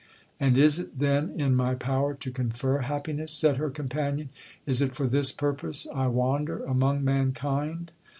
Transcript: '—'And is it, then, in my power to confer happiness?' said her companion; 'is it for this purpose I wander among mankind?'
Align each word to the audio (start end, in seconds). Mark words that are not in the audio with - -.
'—'And 0.39 0.57
is 0.57 0.79
it, 0.79 0.97
then, 0.97 1.39
in 1.39 1.55
my 1.55 1.75
power 1.75 2.15
to 2.15 2.31
confer 2.31 2.79
happiness?' 2.79 3.31
said 3.33 3.57
her 3.57 3.69
companion; 3.69 4.29
'is 4.65 4.81
it 4.81 4.95
for 4.95 5.05
this 5.05 5.31
purpose 5.31 5.85
I 5.93 6.07
wander 6.07 6.63
among 6.63 7.03
mankind?' 7.05 7.91